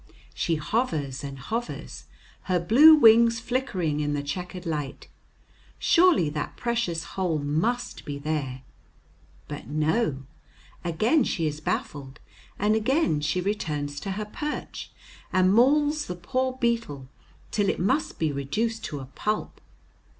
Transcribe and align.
She 0.33 0.55
hovers 0.55 1.23
and 1.23 1.37
hovers, 1.37 2.05
her 2.45 2.59
blue 2.59 2.95
wings 2.95 3.39
flickering 3.39 3.99
in 3.99 4.15
the 4.15 4.23
checkered 4.23 4.65
light; 4.65 5.07
surely 5.77 6.27
that 6.31 6.57
precious 6.57 7.03
hole 7.03 7.37
must 7.37 8.03
be 8.03 8.17
there; 8.17 8.63
but 9.47 9.67
no, 9.67 10.23
again 10.83 11.23
she 11.23 11.45
is 11.45 11.61
baffled, 11.61 12.19
and 12.57 12.75
again 12.75 13.21
she 13.21 13.41
returns 13.41 13.99
to 13.99 14.13
her 14.13 14.25
perch, 14.25 14.91
and 15.31 15.53
mauls 15.53 16.07
the 16.07 16.15
poor 16.15 16.53
beetle 16.57 17.07
till 17.51 17.69
it 17.69 17.79
must 17.79 18.17
be 18.17 18.31
reduced 18.31 18.83
to 18.85 19.01
a 19.01 19.05
pulp. 19.05 19.61